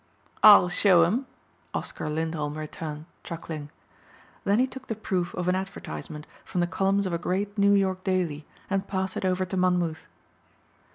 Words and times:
"I'll 0.41 0.67
show 0.67 1.03
'em," 1.03 1.27
Oscar 1.75 2.09
Lindholm 2.09 2.57
returned 2.57 3.05
chuckling. 3.23 3.69
Then 4.45 4.57
he 4.57 4.65
took 4.65 4.87
the 4.87 4.95
proof 4.95 5.31
of 5.35 5.47
an 5.47 5.53
advertisement 5.53 6.25
from 6.43 6.59
the 6.59 6.65
columns 6.65 7.05
of 7.05 7.13
a 7.13 7.19
great 7.19 7.55
New 7.55 7.73
York 7.73 8.03
daily 8.03 8.47
and 8.67 8.87
passed 8.87 9.15
it 9.15 9.25
over 9.25 9.45
to 9.45 9.55
Monmouth. 9.57 10.07